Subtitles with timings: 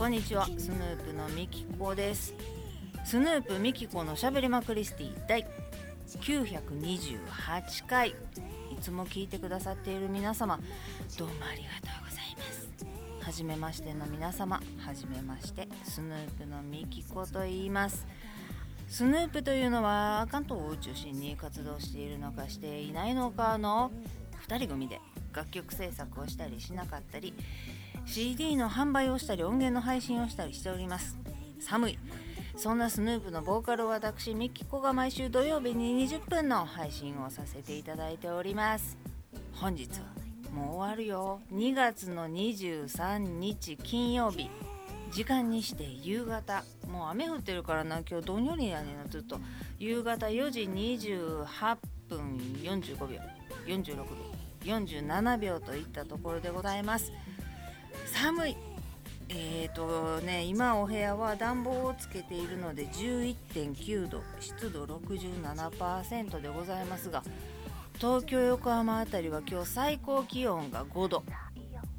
[0.00, 0.46] こんにちは。
[0.46, 2.32] スヌープのみきこです。
[3.04, 5.46] スヌープみきこのしゃべりまクリスティ第
[6.06, 8.08] 928回。
[8.08, 8.14] い
[8.80, 10.58] つも聞いてくださっている皆様
[11.18, 13.26] どうもありがとうございます。
[13.26, 18.06] はじめましての皆様はじめましてスヌープのみきこと言います。
[18.88, 23.92] スヌープというのは関東を中心に活動しているのかしていないのかの
[24.48, 24.98] 2人組で
[25.34, 27.34] 楽曲制作をしたりしなかったり
[28.10, 31.16] CD の販売をしたり音源の配信をしたりしております。
[31.60, 31.98] 寒い。
[32.56, 38.98] そんなスヌープのボーカルを私ミキコが毎週土曜日に20分の配信をさせていただいております。
[39.52, 40.06] 本日は
[40.52, 41.40] もう終わるよ。
[41.52, 44.50] 2月の23日金曜日。
[45.12, 46.64] 時間にして夕方。
[46.90, 48.00] もう雨降ってるからな。
[48.00, 49.04] 今日どんよりやねんな。
[49.08, 49.38] ずっと
[49.78, 51.76] 夕方4時28
[52.08, 53.20] 分45秒。
[53.66, 54.04] 46秒。
[54.64, 57.12] 47秒といったところでございます。
[58.06, 58.56] 寒い。
[59.28, 67.22] えーとね今お部屋は暖房をつけているので11.9度湿度67%でございますが
[67.98, 71.22] 東京横浜辺りは今日最高気温が5度。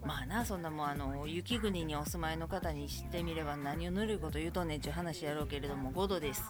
[0.04, 6.44] まあなそんなもうあの雪国にお住まいの方に知ってみれば何をぬるいこと言うとんねんちゅう話やろうけれども5度です。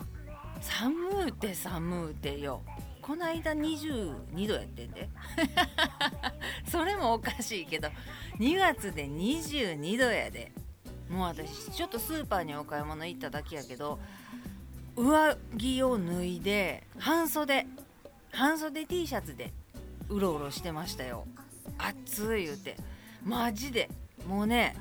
[0.61, 2.61] 寒うて寒うてよ。
[3.02, 5.09] この間22度やってんで。
[6.69, 7.89] それもおかしいけど。
[8.39, 10.51] 2月で22度やで。
[11.09, 13.99] もう私ちょっとスーパーにお買い物行っただけやけど
[14.95, 17.67] 上着を脱いで半袖。
[18.31, 19.52] 半袖 T シャツで
[20.07, 21.27] うろうろしてましたよ。
[21.77, 22.77] 暑い言うて。
[23.23, 23.89] マジで。
[24.27, 24.75] もうね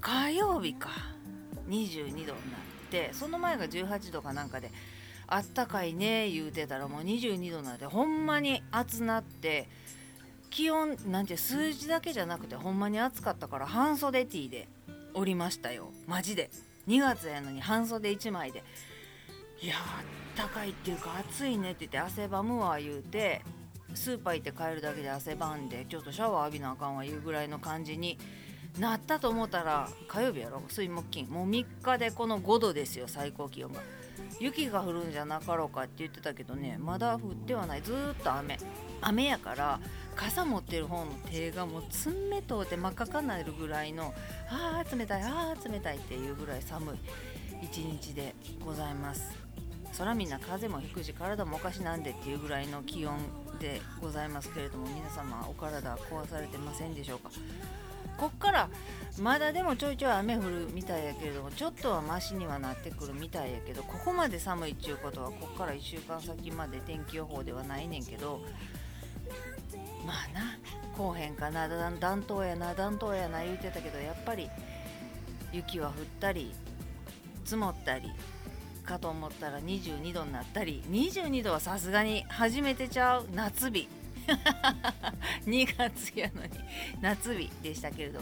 [0.00, 0.90] 火曜日か。
[1.70, 2.34] 22度になっ
[2.90, 4.70] てその前が18度かなんかで
[5.28, 9.68] あったかいね言うてたらもう22度なんでほんまに暑なって
[10.50, 14.68] 気温なんて数字だけじゃなくてほんまに暑かったから半袖 T で
[15.14, 15.90] おりましたよ。
[16.06, 16.50] マジで。
[16.88, 18.64] 2月やのに半袖1枚で。
[19.62, 20.04] いやあっ
[20.36, 23.42] たかいっていうか暑いねって言って汗ばむわ言うて
[23.94, 28.18] スーパー行って帰るだけで汗ばんでちょっとシャワー浴びなあかんわ言うぐらいの感じに
[28.78, 30.62] なったと思ったら火曜日やろ？
[30.68, 31.28] 水木金。
[31.28, 33.80] もう3日でこの5度ですよ最高気温が。
[34.38, 37.82] 雪が降るんじゃなかろうかって言ってたけどねまだ降ってはない。
[37.82, 38.58] ずーっと雨。
[39.00, 39.80] 雨やから
[40.14, 41.82] 傘持ってる方の手がもう
[42.32, 44.14] 冷とうて真っ赤かなるぐらいの
[44.48, 46.98] あー冷たいあー冷たいっていうぐらい寒い。
[47.62, 49.36] 一日でございます。
[49.92, 53.18] そらみんな風邪もひくし体もおかしなんでっていうぐらいの気温
[53.58, 57.30] でございますけれども皆様お体壊されてませんでしょうか？
[58.20, 58.68] こっから
[59.18, 68.42] まだでもちょいちょい雨降るみたいやけれどもちょっとはマシにはなってくるみたいやけどここまで寒いっちゅうことはこっから1週間先まで天気予報ではないねんけど
[70.06, 70.58] まあな
[70.96, 71.66] こうへんかな
[71.98, 74.50] 暖冬やな暖冬やな言うてたけどやっぱり
[75.50, 76.52] 雪は降ったり
[77.44, 78.10] 積もったり
[78.84, 83.88] かと思ったら22度になったり22度はさすがに初めてちゃう夏日。
[85.46, 86.50] 2月やのに
[87.00, 88.20] 夏日でしたけれど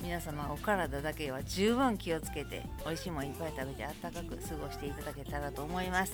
[0.00, 6.12] 皆様お体だけは十分気をつけて美味しいもんいっぱい食べてあったかく過ごしていただけたらと思います。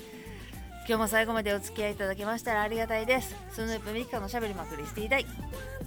[0.89, 3.37] 今日も最後までお付き合いいただけましたらありがたいです。
[3.53, 5.25] スヌープミカのしゃべりまくりスティ第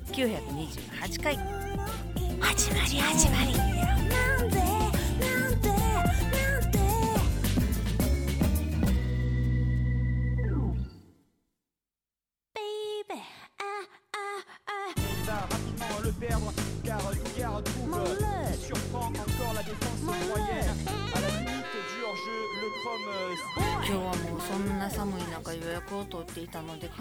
[0.08, 1.36] 928回。
[2.40, 3.95] 始まり始まり。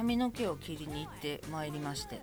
[0.04, 2.20] 髪の毛を切りに行ってまいりまして。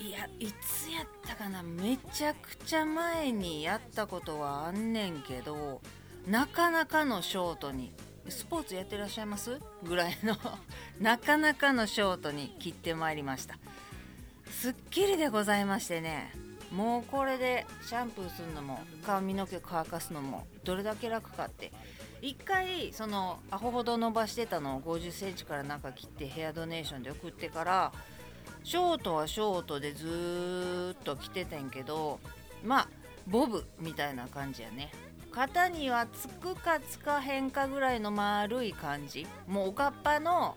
[0.00, 1.62] いやいつやったかな。
[1.62, 5.80] めちゃくちゃ前にやったことはあんねんけど
[6.26, 7.92] なかなかのショートに
[8.28, 9.60] スポーツやってらっしゃいます？
[9.84, 10.36] ぐらいの。
[10.98, 13.56] なかなかのショートに切ってまいりました。
[14.50, 16.32] すっきりでございましてね。
[16.72, 21.72] もうこれでシャンプーするのも髪の毛乾かすのもどれだけ楽かって
[22.22, 27.92] 一回そのアホほど伸ばしてたのを5 0センチから中切ってヘアドネーションで送ってから
[28.62, 32.20] ショートはショートでずっと着ててんけど
[32.62, 32.88] まあ
[33.26, 34.92] ボブみたいな感じやね。
[35.30, 39.26] 肩にはつくかつかへんかぐらいの丸い感じ。
[39.46, 40.56] もうおかっぱの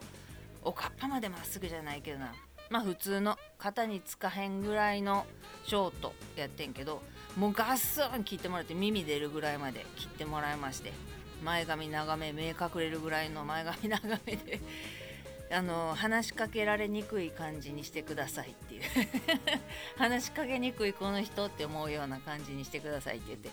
[0.64, 2.34] おかっぱまでまっすぐじゃないけどな。
[2.70, 5.26] まあ普通の肩につかへんぐらいの
[5.66, 7.04] ショートやってんけど
[7.38, 10.92] もうガッスン切ってもらって耳出るぐらいまで切ってもらいまして。
[11.44, 14.60] 前髪長め目隠れるぐらいの前髪長めで
[15.52, 18.82] あの話しかけられにくい感じにしてくださいっていう。
[19.98, 23.50] 話しかけにくいこの人って思うような感じにしてくださいって言って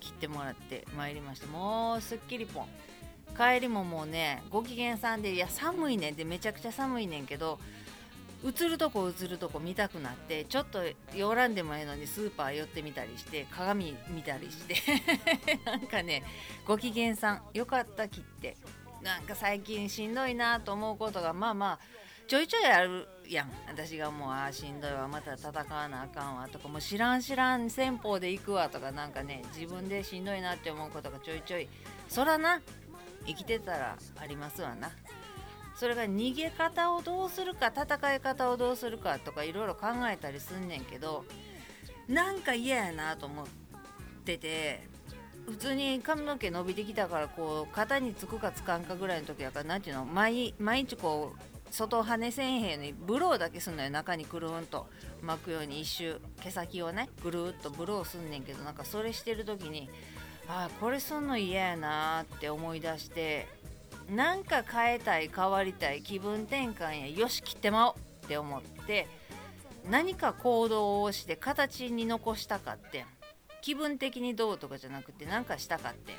[0.00, 1.46] 切ってもらってまいりました。
[1.46, 2.68] もうすっきりポン
[3.36, 7.58] 帰りももうねご機嫌さんでいや寒いねんでめちゃくちゃ寒いねんけど
[8.44, 10.80] 映るとこ映るとこ見たくなってちょっと
[11.14, 14.74] 寄らんでもええのにスーパー寄ってみたりして鏡見たりして
[15.64, 16.22] なんかね
[16.66, 18.56] ご機嫌さんよかった切って
[19.02, 21.78] なんか最近しんどいなと思うことがまあまあ
[22.26, 23.50] ちょいちょいあるやん。
[23.68, 31.68] 私がもうああしんどいわまた戦わなあかんわとかもう知らん知らん戦法で行くわとかなんかね自分でしんどいなって思うことがちょいちょい
[32.08, 32.62] そらな
[33.26, 34.90] 生きてたらありますわな。
[35.74, 41.24] それが逃げ方をどうするか戦い方をどうするかとかいろいろ考えたりすんねんけど
[42.08, 43.46] なんか嫌やなと思っ
[44.24, 44.86] てて
[45.46, 54.86] 普通に髪の毛伸びてきたからこう肩につくかつかんかぐらいの時やから何ていうの毎毎日こう外羽せんへんにブローだけすんのよ中にくるんと。
[55.22, 59.88] 巻くように一周毛先をねぐるっとブローすんねんけどなんかそれしてる時に
[60.48, 63.46] ああこれすんの嫌やなって思い出して
[64.12, 67.94] なんか変えたい変わりたい気分転換やよし切ってまおう
[68.24, 69.08] って思って
[69.90, 73.06] 何か行動をして形に残したかって
[73.62, 76.12] 気分的にどうとかじゃなくて何かしたかって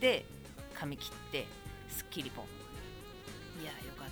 [0.00, 0.24] で
[0.74, 1.46] 髪切って
[1.88, 4.10] すっきりポンいやよかったよ。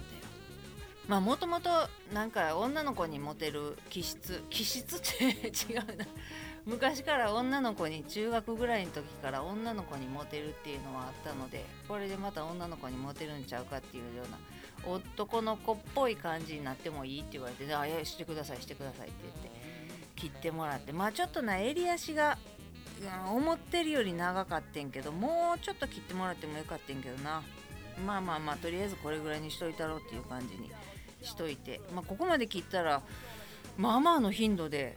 [1.08, 1.70] まあもともと
[2.12, 5.24] なんか女の子にモテる気質気質って
[5.72, 6.06] 違うな。
[6.68, 19.50] 昔から女の子に中学ぐらいの時から女の子にモテるっていうのはあったのでこれでまた女の子にモテるんちゃうかっていうような男の子っぽい感じになってもいいって言われて「あいやしてくださいしてください」って言って
[20.14, 22.36] 切ってもらってまあちょっとな襟足が、
[23.26, 27.42] うん、思ってるより長かってんけどもうちょっと切ってもらってもよかったんけどな。
[28.06, 30.70] まあまあまあとりあえずこれぐらいにしといたろうっていう感じに
[31.22, 31.80] しといて。
[31.94, 33.02] まあここまで切ったら
[33.78, 34.96] まあまあの頻度で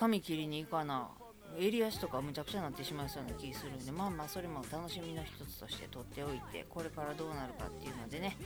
[0.00, 1.10] 髪切りに行かな。
[1.58, 8.38] 襟足とかむちゃくちゃになってしまいそうな気するんでまあまあそれも楽しみの一つとして取っておいてこれからどうなるかっていうのでね。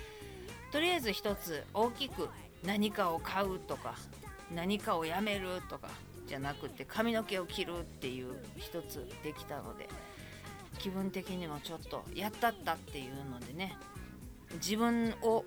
[0.73, 2.29] とりあえず一つ大きく
[2.65, 3.95] 何かを買うとか
[4.53, 5.91] 何かをやめるとか
[6.27, 9.89] じゃなくて髪の毛を切るっていう一つできたので
[10.79, 13.77] 気分的にもちょっとやったったっていうのでね。
[14.55, 15.45] 自分を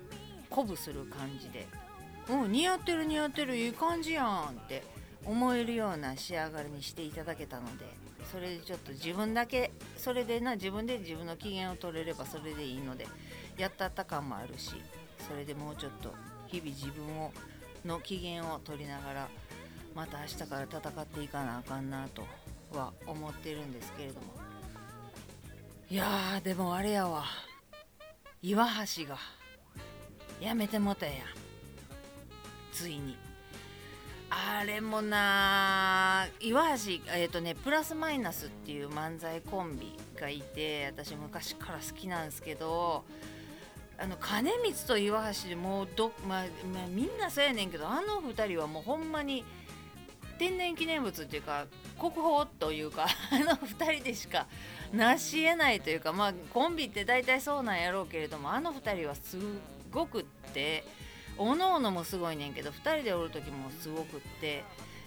[0.48, 1.66] 鼓舞する感じで
[2.30, 4.82] 「うん似合ってる似合ってるいい感じやん」って
[5.24, 7.84] 思えるような仕上がりにしていただけたので
[8.30, 13.06] それでちょっと自分だけそれでな自分で自分の機嫌を取れればそれでいいので
[13.56, 14.72] やったった感もあるし
[15.28, 16.14] それでもうちょっと
[16.46, 17.32] 日々自分を
[17.84, 19.28] の機嫌を取りながら
[19.94, 22.26] また明日から戦っていかなあかんなと
[22.72, 24.26] は思ってるんですけれども。
[25.90, 27.24] いやーでもあれやわ。
[28.42, 28.66] 岩
[28.96, 29.18] 橋が
[30.40, 31.12] やめてもたや
[32.72, 33.27] ついに。
[34.50, 43.04] あれもな岩橋えっ、ー、とねプラスマイナスっていう漫才コンビがいて私昔から好きなんですけど
[43.98, 49.44] あの金光と岩橋でもうど、まあ、まあ、みんなそうやねんけどあの2人はもうほんまに
[50.38, 51.66] 天然記念物っていうか
[52.00, 54.46] 国宝というか あの2人でしか
[54.92, 59.36] 成し得ないというかまあコンビって大体そうなんやろうけれどもあの2人はす
[59.90, 60.24] ごくっ
[60.54, 60.84] て
[61.38, 64.64] おのおのもすごいねんけど2人でおる時もすごくって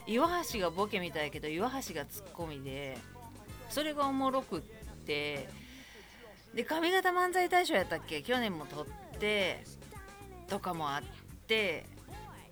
[0.08, 2.98] 岩橋がボケみたいけど岩橋がツッコミで
[3.70, 5.50] それがおもろくって
[6.54, 8.22] で上方漫才大賞やったっけ？
[8.22, 8.86] 去年も撮っ
[9.20, 9.64] て
[10.48, 11.02] とかもあっ
[11.48, 11.86] て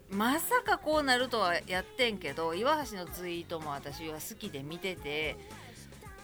[0.10, 5.38] まさかこうなるとはやってんけど岩橋のツイートも私は好きで見てて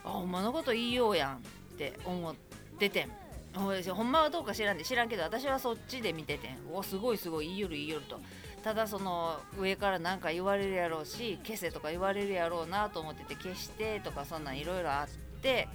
[0.04, 1.38] あほんまのこと言いようやんっ
[1.76, 2.34] て思っ
[2.78, 3.12] ててん。
[3.56, 6.58] ほんまはどうか知らんで知らんけど私はそっちで見ててん。
[6.72, 8.20] おすごいすごい言いよる言いよると。
[8.62, 15.68] ただその上から何か言われるやろうし消せとか言われるやろうなと思ってて消してとかそんなんいろいろあって。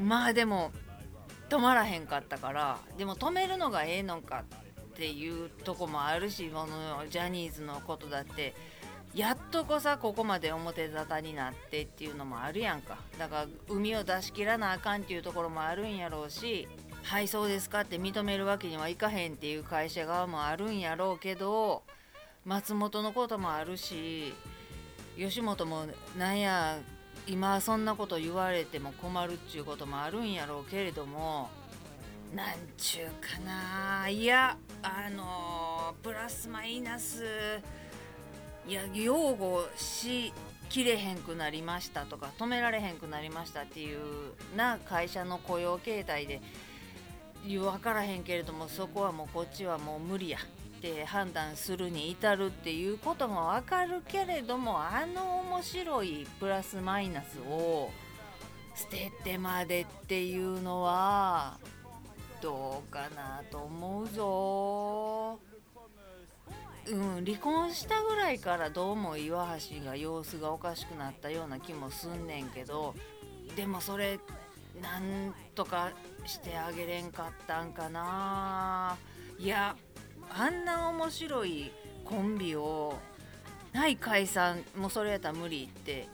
[0.00, 0.72] まあでも
[1.48, 2.78] 止まらへんかったから。
[2.96, 4.44] でも止めるのがええのか
[4.90, 8.54] っていうとこもあるしこのジャニーズのことだって。
[9.16, 12.98] やっとこさここまで表沙汰になってっていうのもあるやんか。
[13.18, 16.68] だから海を出し切らなあかんっていうところもあるんやろうし
[17.02, 21.82] はいそうですかって認めるわけにはいかへんっていう会社側もあるんやろうけど
[22.44, 24.34] 松本のこともあるし
[25.16, 25.86] 吉本も
[26.18, 26.76] なんや
[27.26, 31.48] 今そんなこと言われても困るっちゅうこともあるんやろうけれども
[32.34, 34.08] なんちゅうかな。
[34.10, 37.24] いやあのプラスマイナス
[38.68, 40.32] いや擁護し
[40.68, 44.00] きれへんくなりましたとか止められへんくなりましたっていう
[44.56, 46.40] な会社の雇用形態で
[47.46, 57.90] 分からへんけれどもそこはもうこっちはもう無理やって判断するに至るっていうこともわかるけれどもあの面白いプラスマイナスを
[58.74, 61.56] 捨ててまでっていうのは
[62.42, 65.55] どうかなと思うぞ。
[66.88, 72.94] うん離婚したぐらいからどうも岩橋が様子がおかしくなったような気もすんねんけど
[73.56, 74.20] でもそれ
[74.80, 75.90] なんとか
[76.26, 78.96] してあげれんかったんかな。
[79.38, 79.74] いや
[80.30, 81.72] あんな面白い
[82.04, 82.94] コンビを
[83.72, 86.08] ない解散もうそれやったら無理って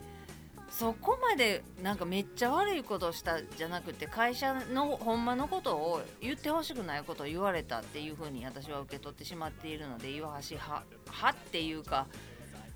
[0.72, 12.06] そこまでなんかめっちゃ悪いことしたじゃなくて会社のほんまのことを言ってほしくないことを言われたっていうふうに私は受け取ってしまっているので岩橋派派っていうか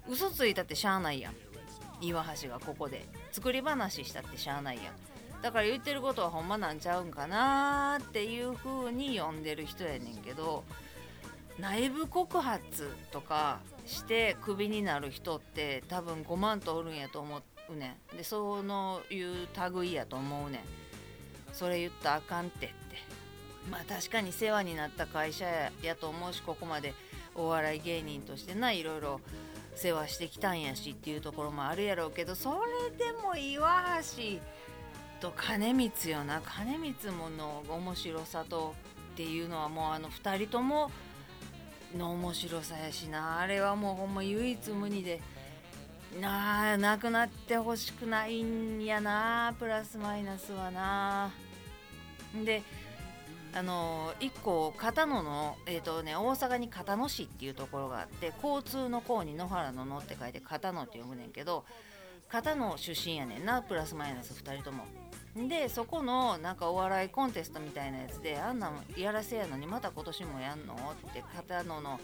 [0.08, 1.34] 嘘ついたってしゃあないやん。
[2.02, 4.94] 岩橋がここで作り話したってしゃあないやん。
[5.42, 10.64] だから言ってることはほんまなんちゃうんかなっていう風に読んでる人やねんけど
[11.58, 18.16] 内部告発とかしてクビになる人って多分5万とおるんやと思うねん。
[18.16, 20.60] でそのいう類やと思うねん。
[21.52, 22.76] それ言ったらあかんってって。
[23.70, 25.46] まあ確かに世話になった会社
[25.82, 26.94] やと思うしここまで
[27.34, 29.20] お笑い芸人としてないろいろ
[29.74, 33.84] 世話してきたんやしっていうところもあるやろうけどそれでも岩
[34.16, 34.40] 橋
[35.20, 36.40] と金光よな。
[36.42, 38.74] 金光もの面白さと
[39.14, 40.90] っていうのはもうあの2人とも
[41.94, 43.40] の面白さやしな。
[43.40, 45.20] あれはもうほんま唯一無二で。
[46.20, 49.54] なあなくなってほしくないんやな。
[49.58, 51.30] プラスマイナスはな。
[52.44, 52.62] で
[53.52, 61.64] あの1個片野の、えーとね、大阪に片野市っていうところがあって交通の甲に野原の野って書いて片野って読むねんけど
[62.28, 63.62] 片野出身やねんな。
[63.62, 64.84] プラスマイナス2人とも。
[65.36, 72.00] でそこのなんかお笑いコンテストみたいなやつであんなやらせやのにまた今年もやんのって片野の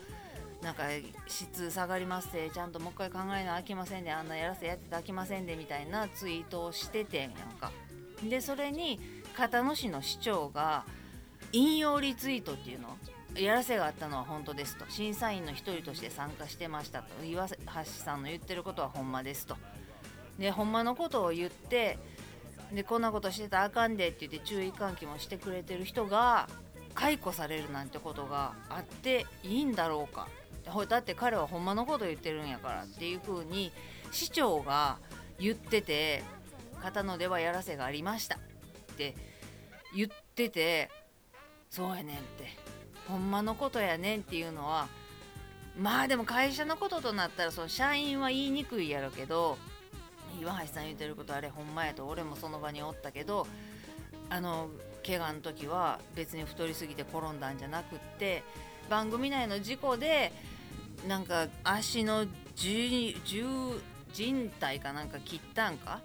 [0.62, 0.84] なんか
[1.26, 7.72] 質下がりますってちゃんともう一回考えなあきませんであんなやらせやってたあきませんでみたいなツイートをしててんやんか。
[8.22, 9.00] でそれに
[9.34, 10.84] 片野市の市長が
[11.52, 12.96] 引用リツイートっていうの
[13.34, 14.84] やらせがあったのは本当ですと。
[14.88, 19.56] 審査員の一人として参加してましたと岩橋さんの言ってることはほんまですと。
[20.38, 21.98] でほんまのことを言って
[22.74, 26.48] でこんなことしてたらあかんでって言って注意喚起もしてくれてる人が
[26.94, 30.28] 解雇されるなんてことがあっていいんだろうか。
[30.88, 33.72] だって彼はほんまのこと言ってるんやからっていう風に
[34.12, 34.98] 市長が
[35.40, 36.22] 言ってて
[36.80, 38.38] 片野ではやらせがありましたっ
[38.96, 39.16] て
[39.94, 40.88] 言ってて
[41.68, 42.72] そうやねんって。
[43.08, 44.86] ほんまのことやねんっていうのは
[45.76, 49.58] まあでも会社のこととなったらその社員は言いにくいやろけど
[50.40, 53.46] 岩橋さん言ってることあれほんまやと俺もその場におったけど
[54.30, 54.68] あの
[55.06, 58.42] 怪我の時は別に太りすぎて転んだんじゃなくって
[58.88, 60.32] 番組内の事故で
[61.06, 63.10] なんか足の重
[64.12, 66.00] 靭帯かなんか切ったんか？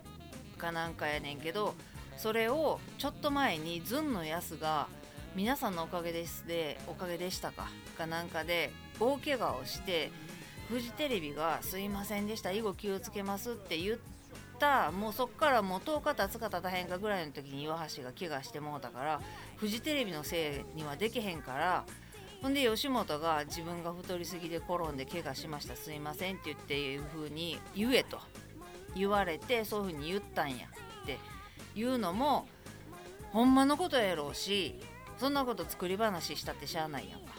[0.57, 1.75] かなんかやねんけど
[2.17, 4.87] それをちょっと前にずんのやすが
[5.35, 10.09] 「皆さんのおかげです」で「おかげでしたか」かなんかで大怪我をして
[10.67, 14.16] フジテレビが「すいませんでした以後気をつけます」って言って
[14.57, 19.21] たもうそっからもう10日経つか経たへんかぐらいの時に岩橋が怪我してもうたから
[19.57, 21.85] フジテレビのせいにはできへんから
[22.41, 25.75] ほんで吉本が自分が太りすぎで転んで怪我しました。
[25.75, 28.19] すいませんって言っていう風に言えと。
[28.95, 30.67] 言われてそういう風に言ったんや
[31.03, 31.17] って。
[31.75, 32.47] いうのも
[33.31, 34.75] ほんまのことやろうし
[35.17, 37.33] そんなこと作り話したってしゃあないやんか。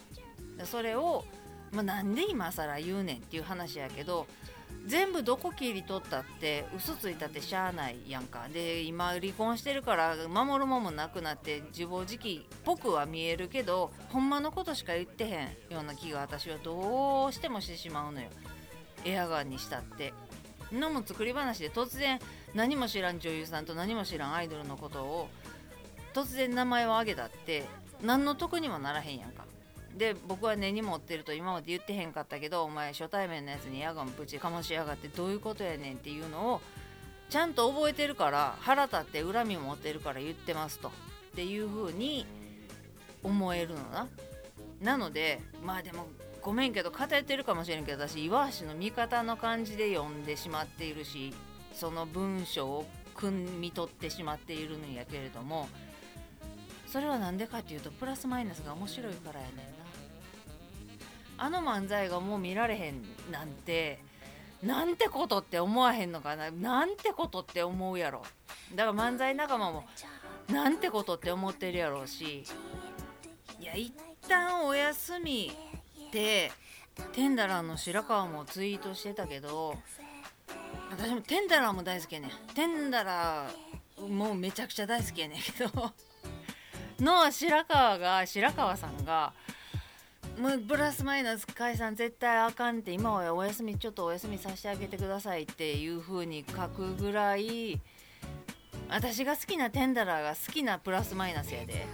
[0.65, 1.25] それを、
[1.73, 4.27] まあ、なんで今更言うねんっていう話やけど
[4.87, 8.49] 全部どこ切り取ったって嘘ついたってしゃあないやんか。
[8.53, 18.29] で今離婚してるから守るもんもなくなって自暴自棄っぽくは見えるけどほんまのことしか言ってへんような気が私はどうしてもしてしまうのよ。
[19.05, 20.13] エアガンにしたって。
[20.73, 22.19] のも作り話で突然
[22.55, 25.29] 何も知らん女優さんと何も知らんアイドルのことを
[26.13, 27.65] 突然名前を挙げたって
[28.03, 29.45] 何の得にもならへんやんか。
[29.99, 36.61] で僕は根に持ってると今まで言ってへんかったけどお前初対面のやつにヤガンプチかもしやがってどういうことやねんっていうのを
[37.29, 40.91] ちゃんと覚えてるから腹立って恨み持ってるから言ってますとっ
[41.35, 42.27] ていう風に
[43.23, 44.07] 思えるのな。
[44.81, 46.07] なのでまあでも
[46.41, 51.35] ごめんけど偏ってるかもしれんけど私岩橋の味方の感じで読んでしまっているし
[51.75, 52.87] その文章を
[53.17, 55.69] 汲み取ってしまっているんやけれども
[56.87, 59.78] それは何でかっていうとプラスマイナスが面白いからやねん。
[61.39, 64.01] あの漫才がもう見られへんなんて
[64.63, 66.51] なんてことって思わへんのかな。
[66.51, 68.23] なんてことって思うやろ。
[68.75, 69.85] だから漫才仲間も
[70.49, 72.45] なんてことって思ってるやろうし。
[73.61, 73.93] いや一
[74.29, 75.53] 旦お休み
[76.09, 76.51] って
[77.13, 79.77] テンダラーの白川もツイートしてたけど
[80.91, 82.31] 私もテンダラーも大好きやねん。
[82.55, 85.93] テンダラーもうめちゃくちゃ大好きやねんけど。
[87.01, 89.33] の白川が白川さんが
[90.39, 97.81] もうプラスマイナス解散絶対あかんって今はお休みちょっとお休みさせてあげてくださいっていう風に書くぐらい
[98.89, 101.87] 私が好きなテンダラーが好きなプラスマイナスやで。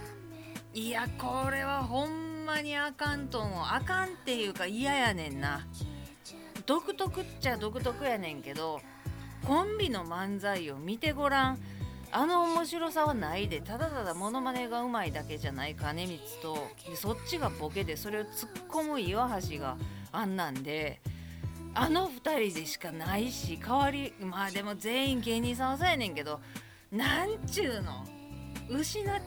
[0.75, 3.59] いやこれはほんまにあかんと思う。
[3.65, 5.65] あかんっていうか嫌やねんな。
[6.67, 8.79] 独特っちゃ独特やねんけど
[9.45, 11.59] コンビの漫才を見てごらん。
[12.17, 16.57] あの面白さはないでただただモノマネがうまいだけじゃない金光と
[16.95, 19.75] そっちがボケでそれを突っ込む岩橋が
[20.13, 21.01] あんなんで
[21.73, 26.39] あの2人でしかないし代わりまあでも全員芸人さんはそうやねんけど
[26.89, 28.05] なんちゅうの
[28.69, 29.21] 失っ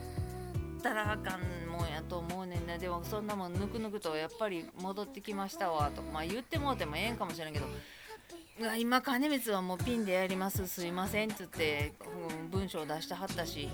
[0.81, 2.79] たらあかんもんやと思うねんな。
[2.79, 7.67] でもそんなもんぬくぬくとやっぱり戻ってきましたわとまあ言ってもうてもええんかもしれんけど
[8.77, 11.93] 今金光はもうピンでやりますすいませんっつって、
[12.41, 13.69] うん文章出してはったし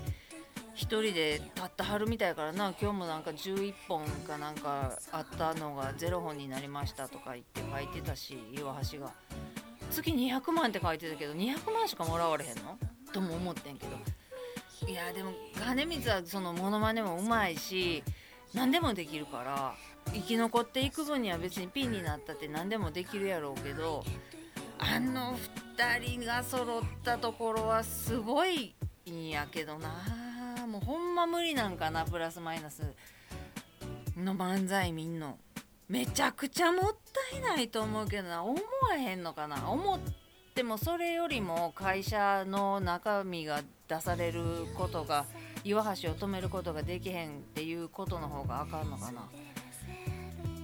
[0.74, 9.12] 一人で立ってはるみたいからな今日もなんか11本かなんかあったのが0本になりましたとか言って書いてたし岩橋が。
[9.90, 12.78] 月200万って書いてたけど200万しかもらわれへんの？
[13.12, 13.96] とも思ってんけど。
[14.86, 18.04] いやでも金光はそのモノマネもうまいし
[18.52, 19.74] 何でもできるから
[20.12, 24.04] 生き残っていく分には別にピンになったって何でもできるやろうけど
[24.78, 25.36] あの
[25.76, 28.74] 2人が揃ったところはすごい
[29.08, 29.88] んやけどな。
[30.66, 32.82] もうほんま無理なんかなプラスマイナス
[34.16, 35.38] の漫才見んの。
[35.88, 36.96] めちゃくちゃもっ
[37.30, 38.42] たいないと思うけどな。
[38.42, 38.54] 思
[38.88, 39.70] わへんのかな。
[39.70, 40.00] 思っ
[40.54, 44.42] てもそれよりも会社の中身が出される
[44.76, 45.26] ことが
[45.62, 49.20] 岩橋を止めることができへんっていうことの方があかんのかな。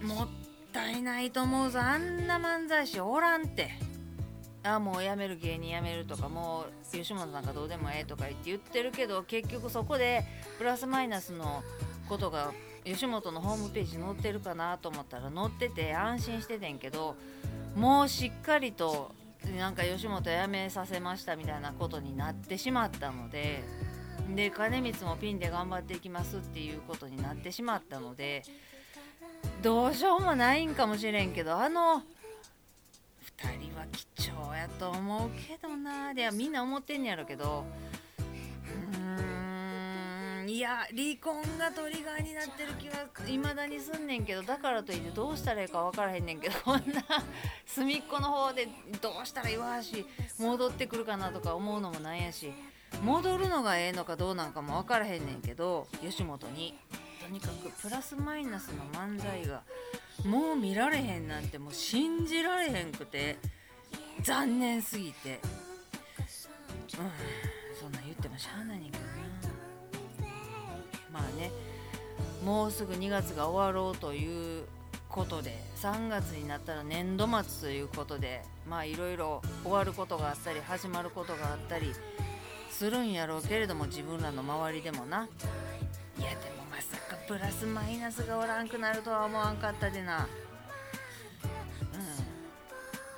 [0.03, 0.27] もっ
[0.73, 1.79] たいないと思うぞ。
[1.79, 3.92] あんな漫才師おらんって。
[4.63, 10.23] あもう辞める芸人辞めるとかもう吉本なんかどうでもええとか言って言ってるけど結局そこで
[10.57, 11.63] プラスマイナスの
[12.07, 12.51] ことが
[12.85, 17.15] 吉本のホームページに載ってるかなと思ったら載ってて安心しててんけど
[17.75, 19.11] もうしっかりと
[19.57, 23.63] なんか吉本辞めさせましたみたいなことになってしまったので
[24.35, 28.43] で金光もピンで頑張っていきますっていうことになってしまったので
[29.61, 32.03] どうしようもないんかもしれんけどあの
[33.41, 36.13] 2人貴重やと思うけどな。
[36.13, 37.65] でみんな思ってんやろうけど。
[38.19, 40.49] うーん。
[40.49, 46.59] いや離婚がトリガーになってる気はいまだにすんねんけどだからといってどうしたらいいか分からへんねんけど。
[46.63, 47.03] こんな
[47.65, 48.67] 隅っこの方で
[49.01, 52.51] どうしたら岩橋戻ってくるかなとか思うのもなんやし。
[53.01, 55.87] 戻るのがええのかどうなんかも分からへんねんけど。
[56.01, 56.77] 吉本に。
[57.21, 59.63] とにかくプラスマイナスの漫才が
[60.25, 63.37] もう見られへんなんてもう信じられへんくて。
[64.21, 65.39] 残念すぎて。
[65.39, 67.11] うん。
[67.79, 69.09] そんなん言ってもしゃあないねんけどな。
[71.11, 71.51] まあね。
[72.43, 74.65] もうすぐ2月が終わろうという
[75.07, 81.93] ことで3月になったら年度末ということでまあいろいろ終わることがあったり始まることがあったり
[82.69, 85.27] するんやろうけれども自分らの周りでもな。
[86.17, 90.27] いやでもまさかプラスマイナスがおらんくなるとは思わんかったでな。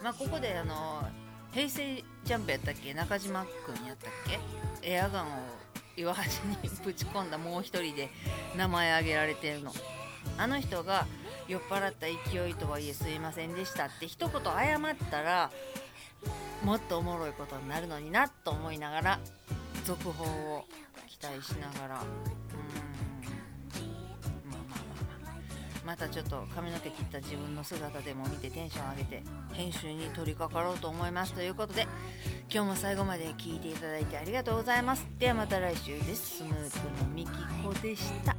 [0.06, 1.02] まあここであの
[1.52, 2.94] 平成ジャンプやったっけ？
[2.94, 4.13] 中島くんやったっ
[4.84, 4.88] け？
[4.88, 5.30] エアガンを
[5.98, 8.10] 岩橋にぶち込んだもう一人で
[8.56, 9.74] 名前挙げられてるの。
[10.38, 11.08] あの人が
[11.48, 15.50] 酔っ払った勢いとはいえすいませんでしたって一言謝ったら
[16.63, 19.20] もっとおもろいことになるのになと思いながら
[19.86, 20.24] 続報
[20.56, 20.65] を
[21.08, 22.02] 期待しながら。
[22.02, 22.85] うん。
[25.86, 31.84] またちょっと髪の毛切った自分の姿でも見てテンション上げて編集に取り掛かろうと思いますということで
[32.52, 35.08] 今日も最後まで聞いていただいてありがとうございます。
[35.19, 36.38] ではまた来週です。
[36.38, 37.30] スヌープのみき
[37.63, 38.36] こでした。